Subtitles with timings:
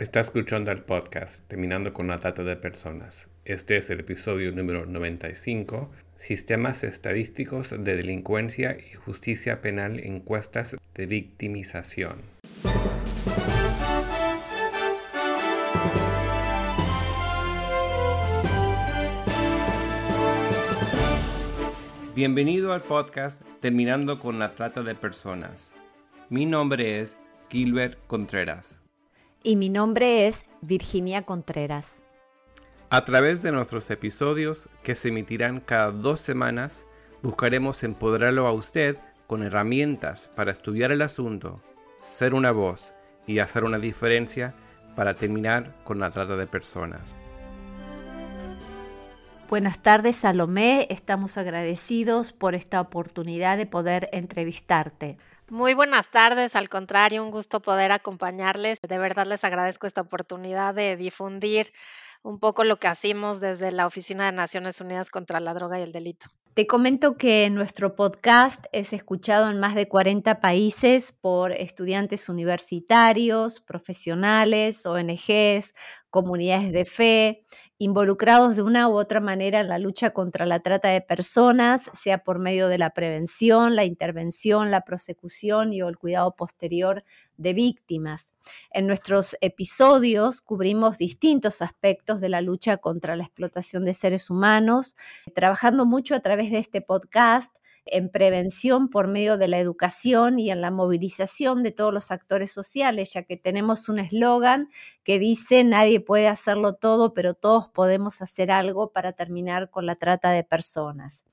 [0.00, 3.28] Está escuchando el podcast Terminando con la Trata de Personas.
[3.44, 11.04] Este es el episodio número 95, Sistemas Estadísticos de Delincuencia y Justicia Penal Encuestas de
[11.04, 12.22] Victimización.
[22.14, 25.74] Bienvenido al podcast Terminando con la Trata de Personas.
[26.30, 27.18] Mi nombre es
[27.50, 28.79] Gilbert Contreras
[29.42, 32.02] y mi nombre es Virginia Contreras.
[32.90, 36.84] A través de nuestros episodios, que se emitirán cada dos semanas,
[37.22, 41.62] buscaremos empoderarlo a usted con herramientas para estudiar el asunto,
[42.00, 42.92] ser una voz
[43.26, 44.54] y hacer una diferencia
[44.96, 47.14] para terminar con la trata de personas.
[49.48, 50.86] Buenas tardes, Salomé.
[50.90, 55.16] Estamos agradecidos por esta oportunidad de poder entrevistarte.
[55.50, 58.78] Muy buenas tardes, al contrario, un gusto poder acompañarles.
[58.80, 61.66] De verdad les agradezco esta oportunidad de difundir
[62.22, 65.82] un poco lo que hacemos desde la Oficina de Naciones Unidas contra la Droga y
[65.82, 66.28] el Delito.
[66.54, 73.60] Te comento que nuestro podcast es escuchado en más de 40 países por estudiantes universitarios,
[73.60, 75.74] profesionales, ONGs,
[76.10, 77.44] comunidades de fe,
[77.80, 82.22] involucrados de una u otra manera en la lucha contra la trata de personas, sea
[82.22, 87.04] por medio de la prevención, la intervención, la prosecución y el cuidado posterior
[87.38, 88.30] de víctimas.
[88.70, 94.94] En nuestros episodios cubrimos distintos aspectos de la lucha contra la explotación de seres humanos,
[95.34, 97.56] trabajando mucho a través de este podcast
[97.90, 102.50] en prevención por medio de la educación y en la movilización de todos los actores
[102.52, 104.68] sociales, ya que tenemos un eslogan
[105.02, 109.96] que dice nadie puede hacerlo todo, pero todos podemos hacer algo para terminar con la
[109.96, 111.24] trata de personas.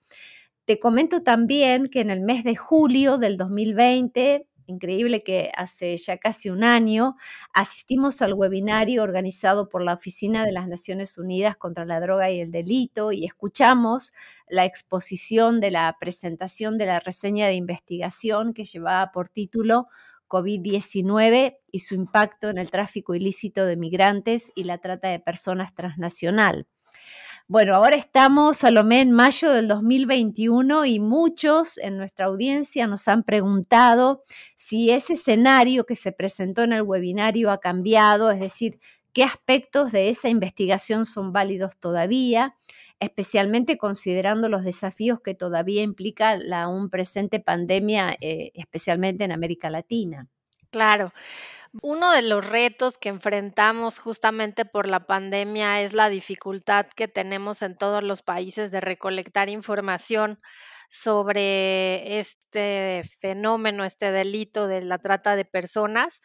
[0.65, 6.17] Te comento también que en el mes de julio del 2020 increíble que hace ya
[6.17, 7.15] casi un año
[7.53, 12.39] asistimos al webinario organizado por la Oficina de las Naciones Unidas contra la Droga y
[12.39, 14.13] el Delito y escuchamos
[14.47, 19.87] la exposición de la presentación de la reseña de investigación que llevaba por título
[20.27, 25.73] COVID-19 y su impacto en el tráfico ilícito de migrantes y la trata de personas
[25.73, 26.67] transnacional.
[27.49, 33.23] Bueno, ahora estamos, Salomé, en mayo del 2021 y muchos en nuestra audiencia nos han
[33.23, 34.21] preguntado
[34.57, 38.81] si ese escenario que se presentó en el webinario ha cambiado, es decir,
[39.13, 42.57] qué aspectos de esa investigación son válidos todavía,
[42.99, 49.69] especialmente considerando los desafíos que todavía implica la aún presente pandemia, eh, especialmente en América
[49.69, 50.27] Latina.
[50.73, 51.13] Claro.
[51.81, 57.61] Uno de los retos que enfrentamos justamente por la pandemia es la dificultad que tenemos
[57.63, 60.39] en todos los países de recolectar información
[60.89, 66.21] sobre este fenómeno, este delito de la trata de personas.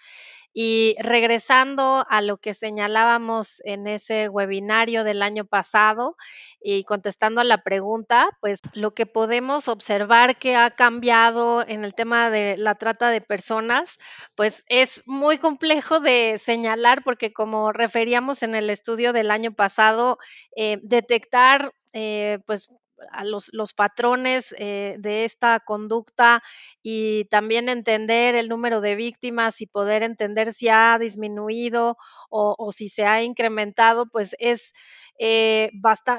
[0.54, 6.16] Y regresando a lo que señalábamos en ese webinario del año pasado
[6.60, 11.94] y contestando a la pregunta, pues lo que podemos observar que ha cambiado en el
[11.94, 13.98] tema de la trata de personas,
[14.36, 20.18] pues es muy complejo de señalar porque como referíamos en el estudio del año pasado,
[20.56, 22.70] eh, detectar eh, pues
[23.10, 26.42] a los, patrones eh, de esta conducta
[26.82, 31.96] y también entender el número de víctimas y poder entender si ha disminuido
[32.30, 34.72] o, si se ha incrementado, pues es,
[35.18, 35.70] eh,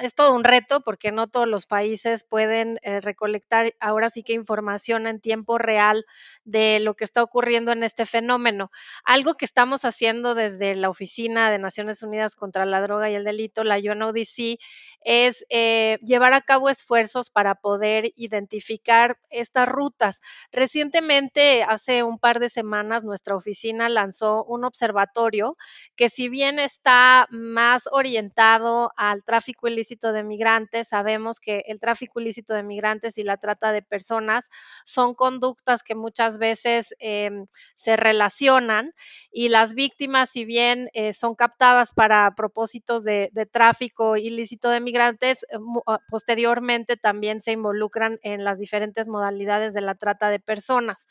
[0.01, 4.33] es todo un reto porque no todos los países pueden eh, recolectar ahora sí que
[4.33, 6.05] información en tiempo real
[6.43, 8.71] de lo que está ocurriendo en este fenómeno.
[9.03, 13.23] Algo que estamos haciendo desde la Oficina de Naciones Unidas contra la Droga y el
[13.23, 14.59] Delito, la UNODC,
[15.05, 20.21] es llevar a cabo esfuerzos para poder identificar estas rutas.
[20.51, 25.57] Recientemente, hace un par de semanas, nuestra oficina lanzó un observatorio
[25.95, 32.19] que si bien está más orientado al tráfico ilícito de migrantes, sabemos que el tráfico
[32.19, 34.49] ilícito de migrantes y la trata de personas
[34.85, 38.93] son conductas que muchas veces em, se relacionan
[39.31, 44.79] y las víctimas, si bien eh, son captadas para propósitos de, de tráfico ilícito de
[44.79, 45.57] migrantes, eh,
[45.87, 51.07] ah, posteriormente también se involucran en las diferentes modalidades de la trata de personas.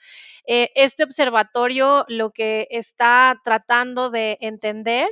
[0.46, 5.08] Eh, este observatorio lo que está tratando de entender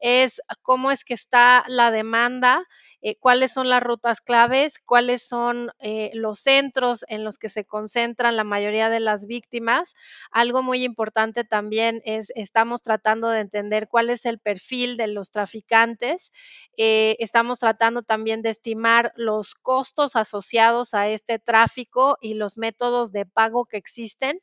[0.00, 2.64] es cómo es que está la demanda, demanda
[3.06, 7.66] eh, cuáles son las rutas claves, cuáles son eh, los centros en los que se
[7.66, 9.94] concentran la mayoría de las víctimas.
[10.30, 15.30] Algo muy importante también es, estamos tratando de entender cuál es el perfil de los
[15.30, 16.32] traficantes.
[16.78, 23.12] Eh, estamos tratando también de estimar los costos asociados a este tráfico y los métodos
[23.12, 24.40] de pago que existen.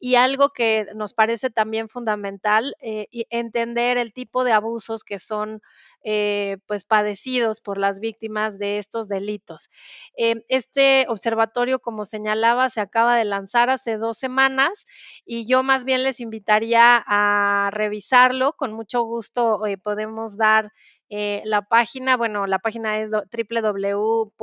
[0.00, 5.60] Y algo que nos parece también fundamental, entender el tipo de abusos que son
[6.66, 9.70] pues padecidos por las víctimas de estos delitos.
[10.16, 14.86] Eh, este observatorio, como señalaba, se acaba de lanzar hace dos semanas
[15.24, 18.52] y yo más bien les invitaría a revisarlo.
[18.54, 20.72] Con mucho gusto eh, podemos dar
[21.10, 24.38] eh, la página, bueno, la página es www.unodc.org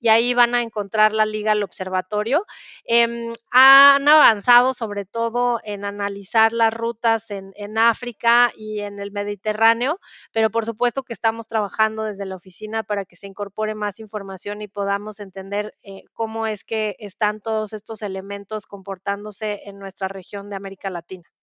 [0.00, 2.44] y ahí van a encontrar la liga al observatorio.
[2.84, 9.98] Em, han avanzado sobre todo en analizar las rutas en, África y en el Mediterráneo,
[10.32, 14.62] pero por supuesto que estamos trabajando desde la oficina para que se incorpore más información
[14.62, 20.50] y podamos entender eh, cómo es que están todos estos elementos comportándose en nuestra región
[20.50, 21.33] de América Latina.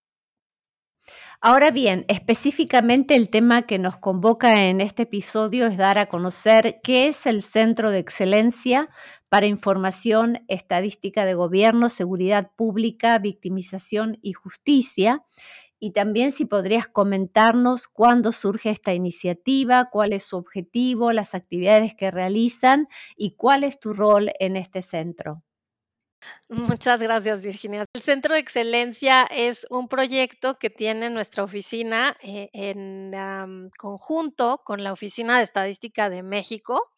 [1.44, 6.80] Ahora bien, específicamente el tema que nos convoca en este episodio es dar a conocer
[6.83, 8.89] qué es el Centro de Excelencia
[9.27, 15.24] para Información Estadística de Gobierno, Seguridad Pública, Victimización y Justicia.
[15.80, 21.95] Y también si podrías comentarnos cuándo surge esta iniciativa, cuál es su objetivo, las actividades
[21.95, 22.88] que realizan
[23.18, 25.42] y cuál es tu rol en este centro.
[26.50, 27.86] Muchas gracias, Virginia.
[27.94, 33.12] El Centro de Excelencia es un proyecto que tiene nuestra oficina eh, en
[33.78, 36.92] conjunto con la Oficina de Estadística de México.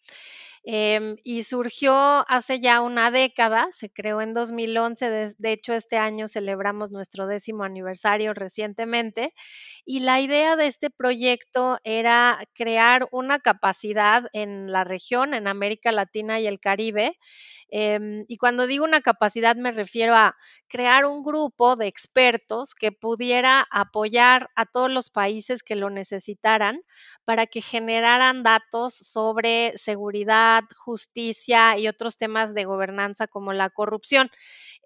[0.66, 1.94] Em, y surgió
[2.30, 7.28] hace ya una década, se creó en 2011, de, de, hecho este año celebramos nuestro
[7.28, 9.34] décimo aniversario recientemente,
[9.86, 15.92] y la idea de este proyecto era crear una capacidad en la región, en América
[15.92, 17.12] Latina y el Caribe,
[17.76, 20.36] Em, y cuando digo una capacidad me refiero a
[20.68, 26.82] crear un grupo de expertos que pudiera apoyar a todos los países que lo necesitaran
[27.26, 34.30] para que generaran datos sobre seguridad, justicia y otros temas de gobernanza como la corrupción.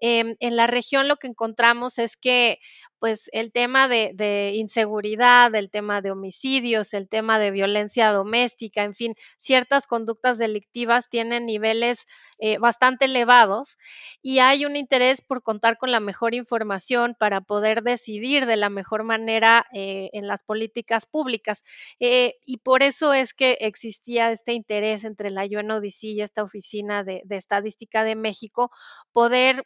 [0.00, 2.58] Em, en la región lo que encontramos es que
[2.98, 8.94] pues el tema de, inseguridad, el tema de homicidios, el tema de violencia doméstica, en
[8.94, 12.06] fin, ciertas conductas delictivas tienen niveles
[12.38, 13.78] eh, bastante elevados
[14.22, 18.70] y hay un interés por contar con la mejor información para poder decidir de la
[18.70, 21.64] mejor manera eh, en las políticas públicas.
[22.00, 27.04] Eh, y por eso es que existía este interés entre la UNODC y esta oficina
[27.04, 28.70] de, de estadística de México,
[29.12, 29.64] poder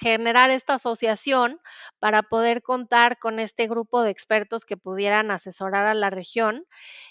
[0.00, 1.60] generar esta asociación
[1.98, 6.66] para poder contar con este grupo de expertos que pudieran asesorar a la región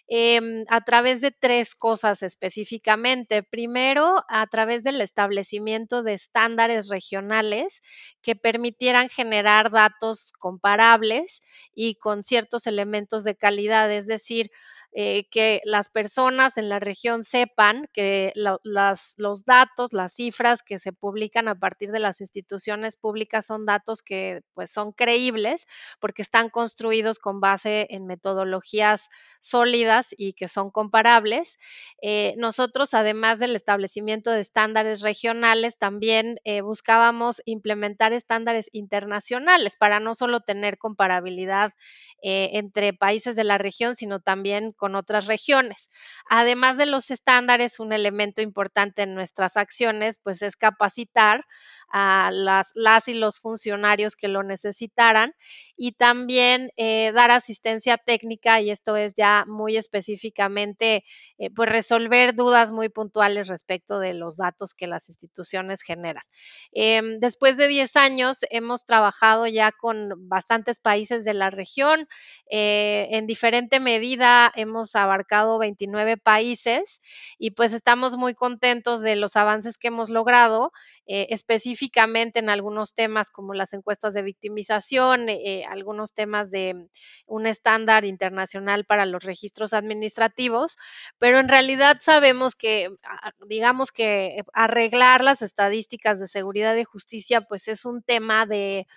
[0.07, 3.43] em, a través de tres cosas específicamente.
[3.43, 7.81] Primero, a través del establecimiento de estándares regionales
[8.21, 11.41] que permitieran generar datos comparables
[11.73, 14.51] y con ciertos elementos de calidad, es decir,
[14.91, 20.91] eh, que las personas en la región sepan que los datos, las cifras que se
[20.93, 25.67] publican a partir de las instituciones públicas son datos que pues son creíbles
[25.99, 29.09] porque están construidos con base en metodologías
[29.39, 31.59] sólidas y que son comparables.
[32.01, 39.99] Eh, nosotros, además del establecimiento de estándares regionales, también eh, buscábamos implementar estándares internacionales para
[39.99, 41.73] no solo tener comparabilidad
[42.21, 45.91] entre países de la región, sino también con otras regiones.
[46.27, 51.45] Además de los estándares, un elemento importante en nuestras acciones, pues es capacitar
[51.91, 55.33] a las, las y los funcionarios que lo necesitaran
[55.75, 61.03] y también eh, dar asistencia técnica y esto es ya muy específicamente
[61.37, 66.23] eh, pues resolver dudas muy puntuales respecto de los datos que las instituciones generan.
[66.71, 72.07] Em, después de 10 años hemos trabajado ya con bastantes países de la región.
[72.49, 77.01] Eh, en diferente medida hemos abarcado 29 países
[77.37, 80.71] y pues estamos muy contentos de los avances que hemos logrado,
[81.05, 86.87] específicamente específicamente en algunos temas como las encuestas de victimización, eh, algunos temas de
[87.25, 90.77] un estándar internacional para los registros administrativos,
[91.17, 97.41] pero en realidad sabemos que, ah, digamos que arreglar las estadísticas de seguridad y justicia,
[97.41, 98.87] pues es un tema de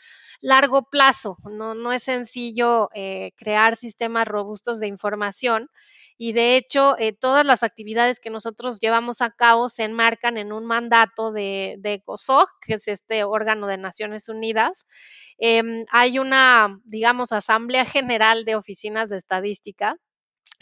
[0.40, 5.61] largo plazo, no, no es sencillo eh, crear sistemas robustos de información
[6.18, 10.52] y de hecho eh, todas las actividades que nosotros llevamos a cabo se enmarcan en
[10.52, 14.86] un mandato de, de COSOC, que es este órgano de Naciones Unidas.
[15.38, 17.84] Em, hay una, digamos, Asamblea
[18.20, 19.96] General de Oficinas de Estadística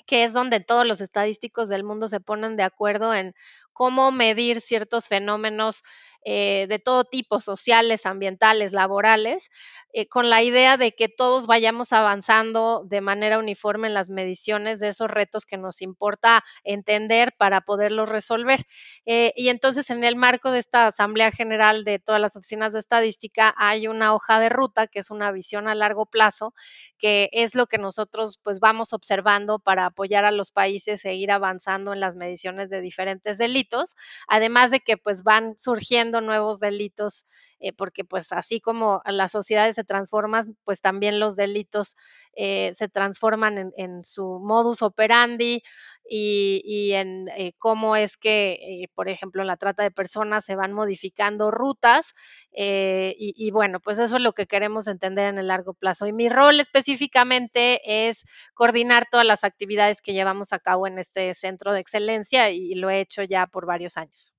[0.06, 3.32] que es donde todos los estadísticos del mundo se ponen de acuerdo en
[3.72, 5.82] cómo medir ciertos fenómenos
[6.24, 9.50] eh, de todo tipo, sociales, ambientales, laborales,
[9.92, 14.78] eh, con la idea de que todos vayamos avanzando de manera uniforme en las mediciones
[14.78, 18.60] de esos retos que nos importa entender para poderlos resolver.
[19.06, 22.78] Eh, y entonces en el marco de esta Asamblea General de todas las oficinas de
[22.78, 26.54] estadística hay una hoja de ruta que es una visión a largo plazo,
[26.98, 31.32] que es lo que nosotros pues vamos observando para apoyar a los países e ir
[31.32, 33.96] avanzando en las mediciones de diferentes delitos,
[34.28, 37.26] además de que pues van surgiendo nuevos delitos,
[37.60, 41.96] eh, porque pues así como las sociedades se transforman, pues también los delitos
[42.34, 45.62] eh, se transforman en, su modus operandi
[46.08, 50.72] y, en eh, cómo es que, por ejemplo, en la trata de personas se van
[50.72, 52.14] modificando rutas
[52.52, 56.06] y, y, bueno, pues eso es lo que queremos entender en el largo plazo.
[56.06, 58.24] Y mi rol específicamente es
[58.54, 62.90] coordinar todas las actividades que llevamos a cabo en este centro de excelencia y lo
[62.90, 64.34] he hecho ya por varios años.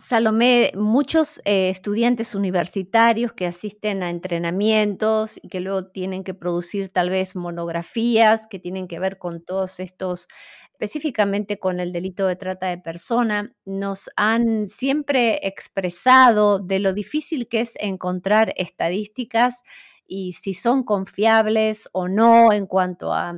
[0.00, 6.88] Salomé, muchos eh, estudiantes universitarios que asisten a entrenamientos y que luego tienen que producir
[6.88, 10.26] tal vez monografías que tienen que ver con todos estos,
[10.72, 17.46] específicamente con el delito de trata de persona, nos han siempre expresado de lo difícil
[17.46, 19.62] que es encontrar estadísticas
[20.12, 23.36] y si son confiables o no en cuanto a,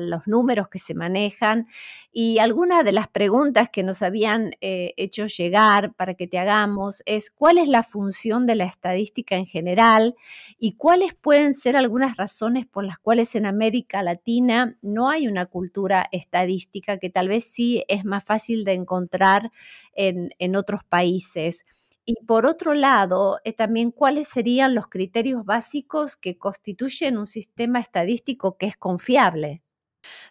[0.00, 1.66] los números que se manejan.
[2.12, 7.02] Y algunas de las preguntas que nos habían eh, hecho llegar para que te hagamos
[7.04, 10.14] es cuál es la función de la estadística en general
[10.58, 15.44] y cuáles pueden ser algunas razones por las cuales en América Latina no hay una
[15.44, 19.52] cultura estadística que tal vez sí es más fácil de encontrar
[19.92, 21.66] en, en otros países.
[22.06, 27.80] Y por otro lado, eh, también cuáles serían los criterios básicos que constituyen un sistema
[27.80, 29.62] estadístico que es confiable.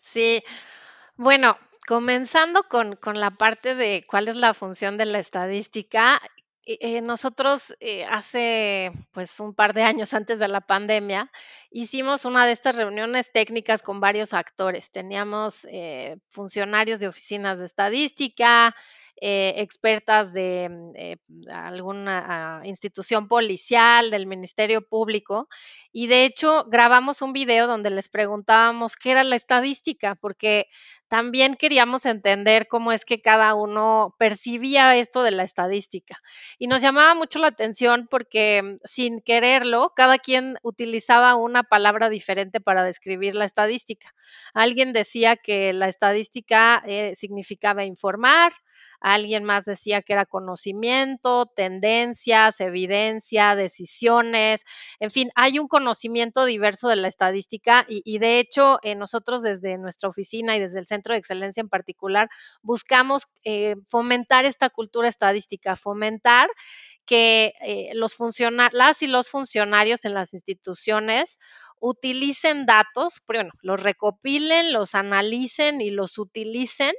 [0.01, 0.43] Sí,
[1.15, 6.21] bueno, comenzando con, con la parte de cuál es la función de la estadística,
[6.65, 11.29] eh, nosotros eh, hace pues un par de años antes de la pandemia
[11.71, 14.91] hicimos una de estas reuniones técnicas con varios actores.
[14.91, 15.67] Teníamos
[16.29, 18.75] funcionarios de oficinas de estadística,
[19.21, 21.17] eh, expertas de mm, eh,
[21.53, 25.47] alguna ah, institución policial, del Ministerio Público,
[25.91, 30.67] y de hecho grabamos un video donde les preguntábamos qué era la estadística, porque
[31.07, 36.17] también queríamos entender cómo es que cada uno percibía esto de la estadística.
[36.57, 42.09] Y nos llamaba mucho la atención porque mm, sin quererlo, cada quien utilizaba una palabra
[42.09, 44.13] diferente para describir la estadística.
[44.53, 48.51] Alguien decía que la estadística eh, significaba informar,
[49.03, 54.63] alguien más decía que era conocimiento, tendencias, evidencia, decisiones,
[54.99, 59.77] en fin, hay un conocimiento diverso de la estadística y, de hecho eh, nosotros desde
[59.77, 62.29] nuestra oficina y desde el Centro de Excelencia en particular
[62.61, 66.47] buscamos eh, fomentar esta cultura estadística, fomentar
[67.05, 68.17] que eh, los
[68.71, 71.39] las y los funcionarios en las instituciones
[71.79, 76.93] utilicen datos, bueno, los recopilen, los analicen y los utilicen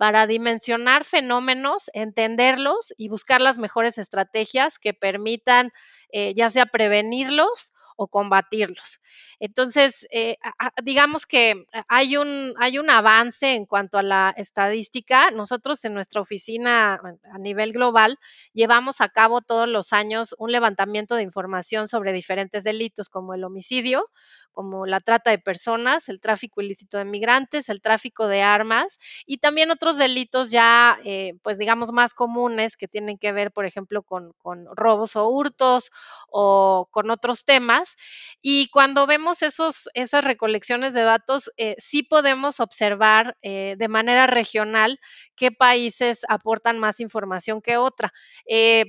[0.00, 5.72] para dimensionar fenómenos, entenderlos y buscar las mejores estrategias que permitan
[6.10, 9.02] eh, ya sea prevenirlos o combatirlos.
[9.40, 10.38] Entonces, eh,
[10.82, 15.30] digamos que hay un, hay un avance en cuanto a la estadística.
[15.32, 16.94] Nosotros en nuestra oficina
[17.30, 18.18] a nivel global
[18.54, 23.44] llevamos a cabo todos los años un levantamiento de información sobre diferentes delitos como el
[23.44, 24.06] homicidio,
[24.52, 29.38] como la trata de personas, el tráfico ilícito de migrantes, el tráfico de armas y
[29.38, 34.02] también otros delitos ya, eh, pues digamos, más comunes que tienen que ver, por ejemplo,
[34.02, 34.34] con,
[34.74, 35.90] robos o hurtos
[36.28, 37.96] o con otros temas.
[38.42, 44.26] Y cuando vemos esos, esas recolecciones de datos, eh, sí podemos observar eh, de manera
[44.26, 44.98] regional
[45.36, 48.12] qué países aportan más información que otra.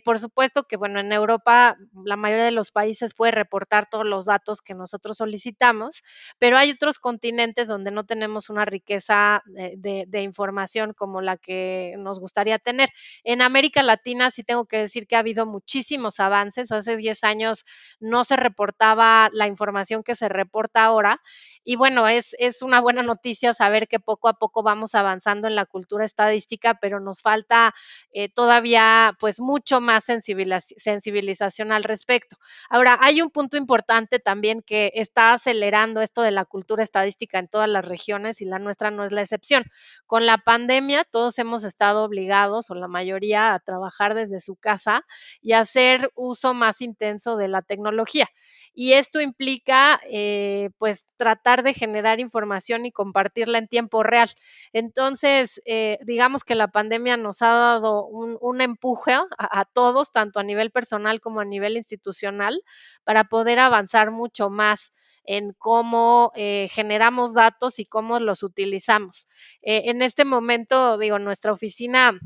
[0.04, 4.26] por supuesto que, bueno, en Europa la mayoría de los países puede reportar todos los
[4.26, 5.61] datos que nosotros solicitamos
[6.40, 12.20] pero hay otros continentes donde no tenemos una riqueza de, información como la que nos
[12.20, 12.90] gustaría tener.
[13.24, 16.72] En América Latina sí tengo que decir que ha habido muchísimos avances.
[16.72, 17.66] Hace 10 años
[18.00, 21.22] no se reportaba la información que se reporta ahora.
[21.64, 25.56] Y bueno, es, es una buena noticia saber que poco a poco vamos avanzando en
[25.56, 27.74] la cultura estadística, pero nos falta
[28.14, 32.38] eh, todavía pues mucho más sensibilización al respecto.
[32.70, 37.48] Ahora, hay un punto importante también que está acelerando esto de la cultura estadística en
[37.48, 39.64] todas las regiones y la nuestra no es la excepción.
[40.06, 45.04] Con la pandemia todos hemos estado obligados o la mayoría a trabajar desde su casa
[45.42, 48.28] y hacer uso más intenso de la tecnología.
[48.74, 54.30] Y esto implica eh, pues tratar de generar información y compartirla en tiempo real.
[54.74, 60.44] Entonces, eh, digamos que la pandemia nos ha dado un, empuje a, todos, tanto a
[60.44, 62.62] nivel personal como a nivel institucional,
[63.04, 69.28] para poder avanzar mucho más en cómo eh, generamos datos y cómo los utilizamos.
[69.62, 72.20] en este momento, digo, nuestra oficina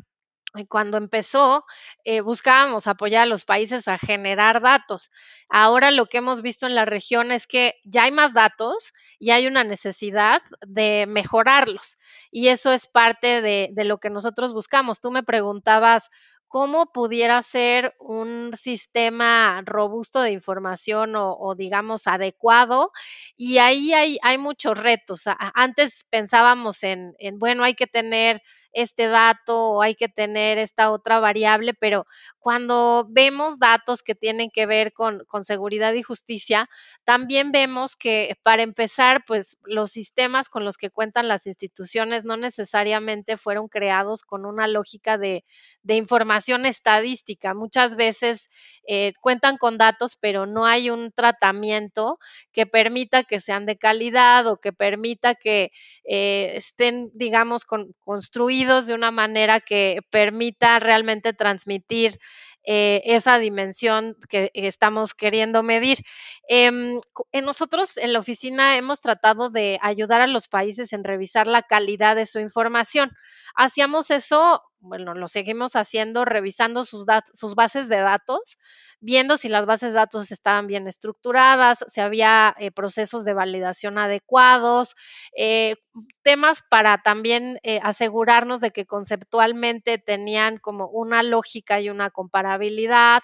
[0.63, 1.65] cuando empezó,
[2.05, 5.11] eh, buscábamos apoyar a los países a generar datos.
[5.49, 9.31] Ahora lo que hemos visto en la región es que ya hay más datos y
[9.31, 11.97] hay una necesidad de mejorarlos.
[12.31, 15.01] Y eso es parte de, de lo que nosotros buscamos.
[15.01, 16.09] Tú me preguntabas
[16.47, 22.91] cómo pudiera ser un sistema robusto de información o, digamos adecuado.
[23.35, 25.23] Y ahí hay, muchos retos.
[25.53, 30.91] Antes pensábamos en, en, bueno, hay que tener este dato o hay que tener esta
[30.91, 32.05] otra variable, pero
[32.39, 36.69] cuando vemos datos que tienen que ver con, seguridad y justicia,
[37.05, 42.35] también vemos que para empezar, pues los sistemas con los que cuentan las instituciones no
[42.35, 45.43] necesariamente fueron creados con una lógica de
[45.83, 47.53] información estadística.
[47.53, 48.49] Muchas veces
[48.87, 52.17] eh, cuentan con datos, pero no hay un tratamiento
[52.51, 55.71] que permita que sean de calidad o que permita que
[56.03, 57.65] eh, estén, digamos,
[57.99, 62.19] construidos de una manera que permita realmente transmitir
[62.65, 65.99] eh, esa dimensión que estamos queriendo medir.
[66.47, 66.99] Em,
[67.31, 71.61] en nosotros en la oficina hemos tratado de ayudar a los países en revisar la
[71.61, 73.11] calidad de su información.
[73.55, 78.57] Hacíamos eso, bueno, lo seguimos haciendo revisando sus, sus bases de datos
[79.05, 83.99] viendo si las bases de datos estaban bien estructuradas, si había eh, procesos de validación
[83.99, 84.95] adecuados,
[85.37, 85.75] eh,
[86.23, 93.21] temas para también eh, asegurarnos de que conceptualmente tenían como una lógica y una comparabilidad.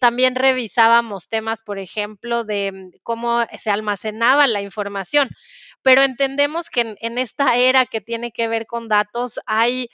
[0.00, 5.28] también revisábamos temas, por ejemplo, de mm, cómo se almacenaba la información,
[5.82, 9.90] pero entendemos que en esta era que tiene que ver con datos hay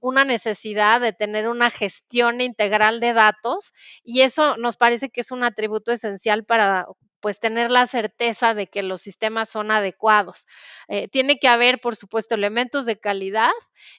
[0.00, 5.30] una necesidad de tener una gestión integral de datos y eso nos parece que es
[5.30, 6.86] un atributo esencial para
[7.20, 10.46] pues tener la certeza de que los sistemas son adecuados.
[10.88, 13.50] Eh, tiene que haber, por supuesto, elementos de calidad,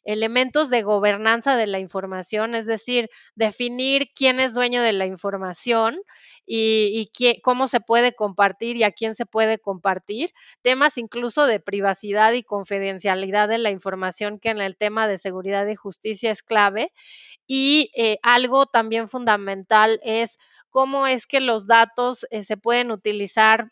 [0.04, 6.00] elementos de gobernanza de la información, es decir, definir quién es dueño de la información
[6.46, 7.12] y,
[7.44, 10.32] cómo se puede compartir y a quién se puede compartir,
[10.64, 15.68] temas incluso de privacidad y confidencialidad de la información que en el tema de seguridad
[15.68, 16.92] y justicia es clave.
[17.46, 20.38] Y eh, algo también fundamental es
[20.70, 23.72] cómo es que los datos eh, se pueden utilizar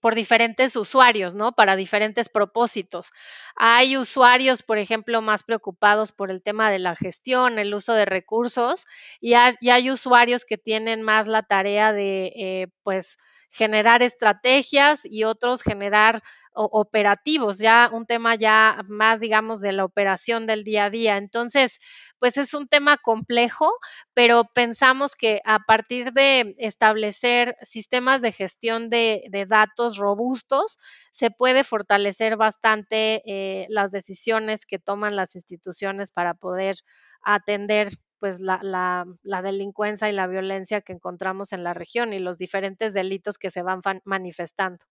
[0.00, 1.52] por diferentes usuarios, ¿no?
[1.52, 3.10] Para diferentes propósitos.
[3.54, 8.06] Hay usuarios, por ejemplo, más preocupados por el tema de la gestión, el uso de
[8.06, 8.86] recursos,
[9.20, 13.18] y hay, usuarios que tienen más la tarea de, eh, pues,
[13.50, 16.22] generar estrategias y otros generar
[16.64, 21.16] operativos, ya un tema ya más, digamos, de la operación del día a día.
[21.16, 21.78] Entonces,
[22.18, 23.72] pues es un tema complejo,
[24.14, 30.78] pero pensamos que a partir de establecer sistemas de gestión de, datos robustos,
[31.12, 36.76] se puede fortalecer bastante eh, las decisiones que toman las instituciones para poder
[37.22, 37.88] atender
[38.20, 42.92] pues la, la, delincuencia y la violencia que encontramos en la región y los diferentes
[42.92, 44.84] delitos que se van manifestando.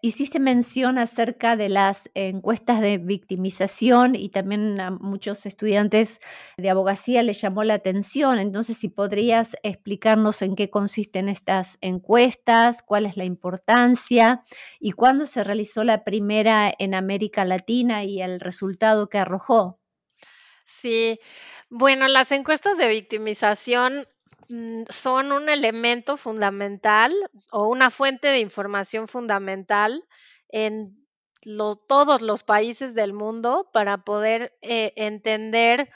[0.00, 6.20] Hiciste mención acerca de las encuestas de victimización y también a muchos estudiantes
[6.56, 8.38] de abogacía les llamó la atención.
[8.38, 14.42] Entonces, si podrías explicarnos en qué consisten estas encuestas, cuál es la importancia
[14.80, 19.80] y cuándo se realizó la primera en América Latina y el resultado que arrojó.
[20.64, 21.20] Sí,
[21.68, 24.06] bueno, las encuestas de victimización
[24.88, 27.12] son un elemento fundamental
[27.50, 30.04] o una fuente de información fundamental
[30.48, 30.96] en
[31.88, 35.90] todos los países del mundo para poder eh, entender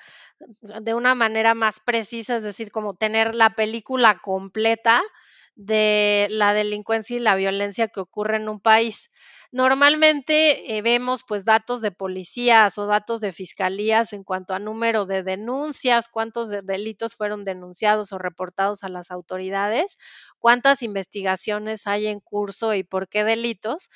[0.60, 5.00] de una manera más precisa, es decir, como tener la película completa
[5.56, 9.10] de la delincuencia y la violencia que ocurre en un país.
[9.50, 15.06] Normalmente eh, vemos pues datos de policías o datos de fiscalías en cuanto a número
[15.06, 19.96] de denuncias, cuántos delitos fueron denunciados o reportados a las autoridades,
[20.38, 23.88] cuántas investigaciones hay en curso y por qué delitos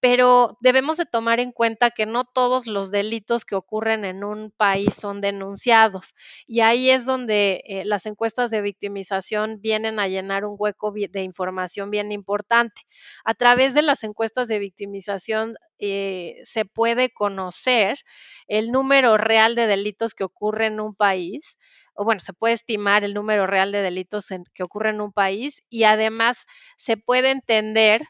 [0.00, 4.52] pero debemos de tomar en cuenta que no todos los delitos que ocurren en un
[4.56, 6.14] país son denunciados
[6.46, 11.22] y ahí es donde eh, las encuestas de victimización vienen a llenar un hueco de
[11.22, 12.82] información bien importante.
[13.24, 17.98] A través de las encuestas de victimización eh, se puede conocer
[18.46, 21.58] el número real de delitos que ocurren en un país
[21.94, 25.64] o bueno, se puede estimar el número real de delitos que ocurren en un país
[25.68, 28.02] y además se puede entender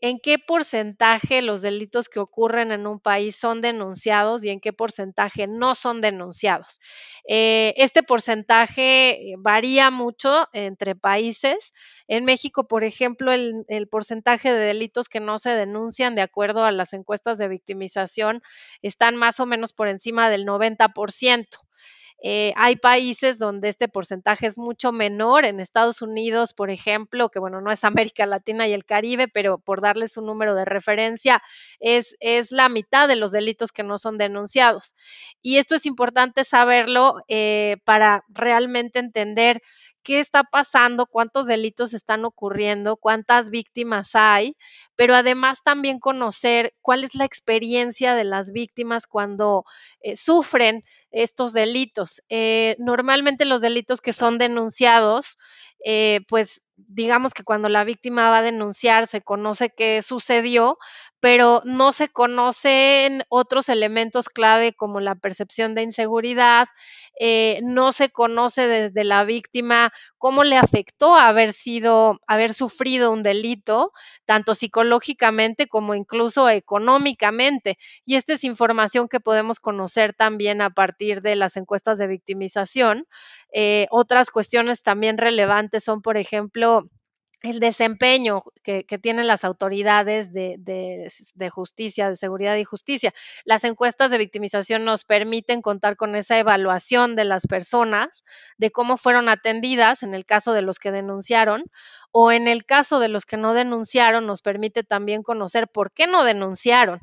[0.00, 4.72] en qué porcentaje los delitos que ocurren en un país son denunciados y en qué
[4.72, 6.80] porcentaje no son denunciados.
[7.28, 11.74] Eh, este porcentaje varía mucho entre países.
[12.08, 16.64] En México, por ejemplo, el, el, porcentaje de delitos que no se denuncian de acuerdo
[16.64, 18.42] a las encuestas de victimización
[18.80, 21.46] están más o menos por encima del 90%.
[22.22, 25.44] Eh, hay países donde este porcentaje es mucho menor.
[25.44, 29.58] En Estados Unidos, por ejemplo, que bueno, no es América Latina y el Caribe, pero
[29.58, 31.42] por darles un número de referencia,
[31.80, 34.96] es, es la mitad de los delitos que no son denunciados.
[35.42, 39.62] Y esto es importante saberlo eh, para realmente entender
[40.06, 44.54] qué está pasando, cuántos delitos están ocurriendo, cuántas víctimas hay,
[44.94, 49.64] pero además también conocer cuál es la experiencia de las víctimas cuando
[50.00, 52.22] eh, sufren estos delitos.
[52.28, 55.38] Eh, normalmente los delitos que son denunciados,
[55.84, 60.78] eh, pues digamos que cuando la víctima va a denunciar se conoce qué sucedió,
[61.20, 66.68] pero no se conocen otros elementos clave como la percepción de inseguridad,
[67.18, 73.22] eh, no se conoce desde la víctima cómo le afectó haber sido, haber sufrido un
[73.22, 73.92] delito,
[74.26, 77.78] tanto psicológicamente como incluso económicamente.
[78.04, 83.06] Y esta es información que podemos conocer también a partir de las encuestas de victimización.
[83.52, 86.88] Eh, otras cuestiones también relevantes son, por ejemplo,
[87.42, 93.12] el desempeño que, tienen las autoridades de, justicia, de seguridad y justicia.
[93.44, 98.24] Las encuestas de victimización nos permiten contar con esa evaluación de las personas,
[98.56, 101.64] de cómo fueron atendidas en el caso de los que denunciaron,
[102.10, 106.06] o en el caso de los que no denunciaron, nos permite también conocer por qué
[106.06, 107.00] no denunciaron.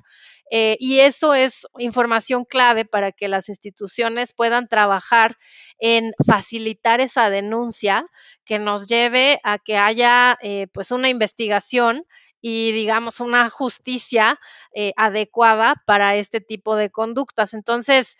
[0.51, 5.35] Eh, y eso es información clave para que las instituciones puedan trabajar
[5.79, 8.05] en facilitar esa denuncia
[8.45, 12.05] que nos lleve a que haya eh, pues una investigación
[12.41, 14.37] y digamos una justicia
[14.75, 17.53] eh, adecuada para este tipo de conductas.
[17.53, 18.17] Entonces,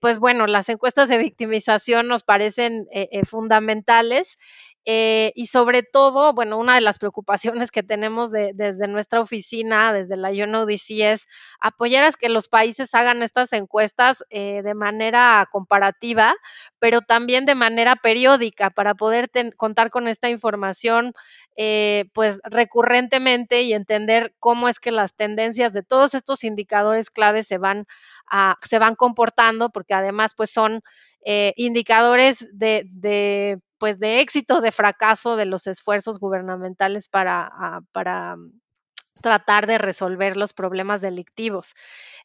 [0.00, 2.86] pues bueno, las encuestas de victimización nos parecen
[3.26, 4.38] fundamentales
[4.86, 10.16] eh, y sobre todo, bueno, una de las preocupaciones que tenemos desde nuestra oficina, desde
[10.16, 11.26] la UNODC, es
[11.60, 16.34] apoyar a que los países hagan estas encuestas eh, de manera comparativa,
[16.78, 21.12] pero también de manera periódica para poder contar con esta información
[21.56, 27.46] eh, pues recurrentemente y entender cómo es que las tendencias de todos estos indicadores claves
[27.46, 27.86] se van,
[28.30, 30.82] a, se van comportando, porque además pues son
[31.56, 38.36] indicadores de, pues de éxito, de fracaso de los esfuerzos gubernamentales para, ah, para
[39.22, 41.74] tratar de resolver los problemas delictivos.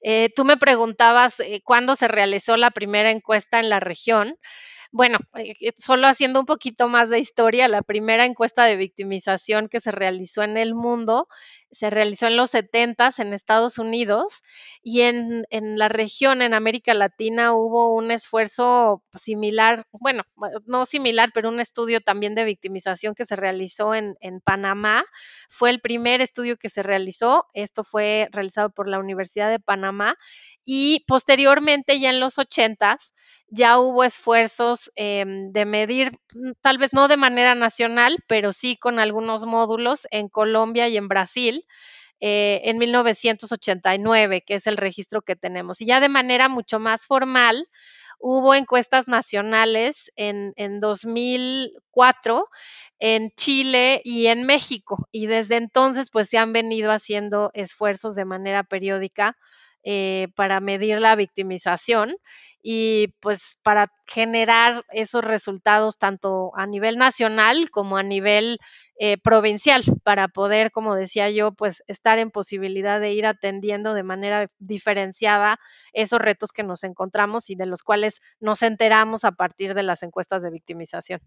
[0.01, 4.35] Eh, tú me preguntabas eh, cuándo se realizó la primera encuesta en la región.
[4.91, 9.79] Bueno, eh, solo haciendo un poquito más de historia, la primera encuesta de victimización que
[9.79, 11.27] se realizó en el mundo
[11.71, 14.41] se realizó en los 70 en Estados Unidos
[14.81, 20.23] y en, la región, en América Latina, hubo un esfuerzo similar, bueno,
[20.65, 25.03] no similar, pero un estudio también de victimización que se realizó en, en Panamá.
[25.47, 27.45] Fue el primer estudio que se realizó.
[27.53, 30.15] Esto fue realizado por la Universidad de Panamá
[30.65, 32.97] y posteriormente, ya en los 80
[33.51, 38.77] ya hubo esfuerzos em, de medir, mm, tal vez no de manera nacional, pero sí
[38.77, 41.65] con algunos módulos en Colombia y en Brasil.
[42.21, 45.81] Eh, en 1989, que es el registro que tenemos.
[45.81, 47.67] Y ya de manera mucho más formal,
[48.19, 52.43] hubo encuestas nacionales en, en 2004
[52.99, 55.07] en Chile y en México.
[55.11, 59.37] Y desde entonces, pues se han venido haciendo esfuerzos de manera periódica
[59.83, 62.15] eh, para medir la victimización
[62.61, 68.59] y pues para generar esos resultados tanto a nivel nacional como a nivel
[68.99, 74.03] eh, provincial para poder, como decía yo, pues estar en posibilidad de ir atendiendo de
[74.03, 75.59] manera diferenciada
[75.93, 80.03] esos retos que nos encontramos y de los cuales nos enteramos a partir de las
[80.03, 81.21] encuestas de victimización.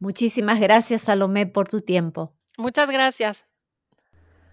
[0.00, 2.34] Muchísimas gracias, Salomé, por tu tiempo.
[2.58, 3.44] Muchas gracias.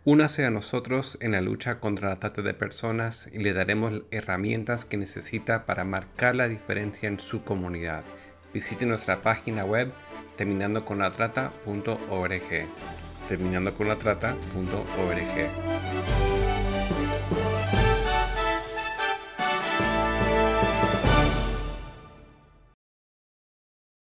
[0.05, 4.85] Únase a nosotros en la lucha contra la trata de personas y le daremos herramientas
[4.85, 8.05] que necesita para marcar la diferencia en su comunidad.
[8.53, 9.91] Visite nuestra página web
[13.29, 13.29] terminandoconlatrata.org.
[13.29, 16.28] Terminandoconlatrata.org.